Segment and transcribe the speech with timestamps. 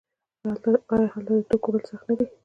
[0.93, 2.25] آیا هلته د توکو وړل سخت نه دي؟